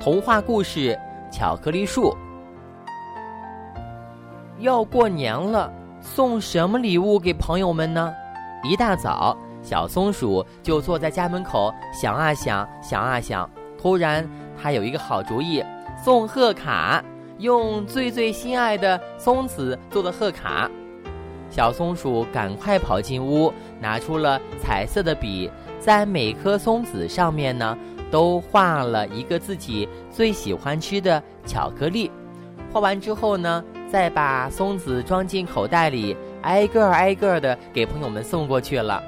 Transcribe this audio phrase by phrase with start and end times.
[0.00, 0.98] 童话故事
[1.32, 2.10] 《巧克力树》。
[4.58, 8.12] 要过年了，送什么礼物给朋友们呢？
[8.64, 13.48] 一大早，小松鼠就坐在家门口想啊想，想啊想。
[13.80, 14.28] 突然，
[14.60, 15.64] 他有一个好主意，
[16.04, 17.02] 送贺卡，
[17.38, 20.70] 用最最心爱的松子做的贺卡。
[21.50, 25.50] 小松鼠赶快跑进屋，拿出了彩色的笔，
[25.80, 27.76] 在每颗松子上面呢，
[28.12, 32.08] 都画了一个自己最喜欢吃的巧克力。
[32.72, 39.02] 画完之后呢，再把松子装进口袋里，挨个挨个的给朋友们送过去了。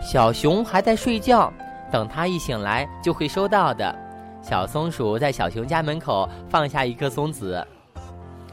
[0.00, 1.52] 小熊还在睡觉。
[1.90, 3.94] 等他一醒来，就会收到的。
[4.40, 7.62] 小松鼠在小熊家门口放下一颗松子。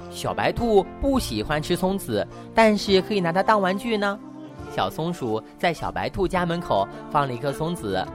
[0.09, 4.19] 小白兔不喜欢吃松子，但是可以拿它当玩具呢。
[4.75, 8.05] 小松鼠在小白兔家门口放了一颗松子。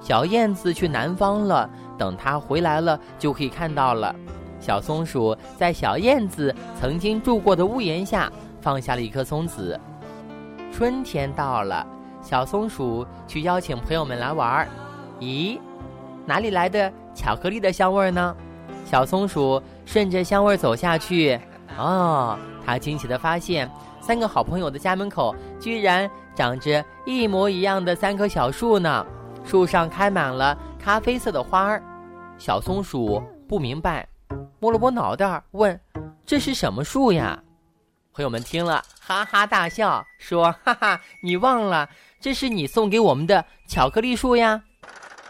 [0.00, 1.68] 小燕子去南方了，
[1.98, 4.14] 等它回来了就可以看到了。
[4.58, 8.30] 小松鼠在小燕子曾经住过的屋檐下
[8.60, 9.78] 放下了一颗松子。
[10.72, 11.86] 春天到了。
[12.22, 14.68] 小松鼠去邀请朋友们来玩儿，
[15.20, 15.58] 咦，
[16.26, 18.36] 哪里来的巧克力的香味儿呢？
[18.84, 21.40] 小松鼠顺着香味儿走下去，
[21.78, 23.70] 哦，它惊奇地发现，
[24.02, 29.06] 三个好朋友的家门口居然长着一模一样的三棵小树呢，
[29.50, 31.82] 树上开满了咖啡色的花儿。
[32.38, 34.06] 小松鼠不明白，
[34.60, 35.78] 摸了摸脑袋问
[36.24, 37.36] ：“这是什么树呀？”
[38.14, 41.88] 朋友们听了，哈哈大笑，说：“哈哈，你忘了。”
[42.22, 44.62] 这是你送给我们的巧克力树呀！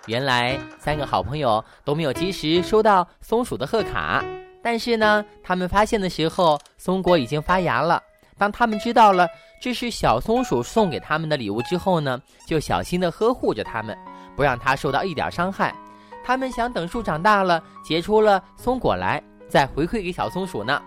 [0.04, 4.22] 原来三个好朋友都没有及时收到松鼠的贺卡，
[4.62, 8.02] 但是呢，他们发现的时候，松果已经发芽了。
[8.36, 9.28] 当他们知道了
[9.60, 13.96] 这是小松鼠送给他们的礼物之后呢，就小心地呵护着它们，
[14.36, 15.74] 不让它受到一点伤害。
[16.22, 20.80] 他们想等树长大了，结出了松果来，再回馈给小松鼠呢。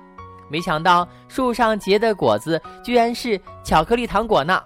[0.49, 4.61] 没想到树上结的果子居然是巧克力糖果呢！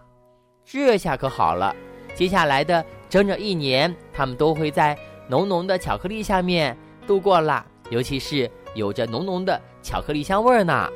[0.66, 1.74] 这下可好了，
[2.14, 4.98] 接下来的整整一年，他们都会在
[5.30, 10.90] 浓浓的巧克力下面度过了，尤其是有着浓浓的巧克力香味儿呢。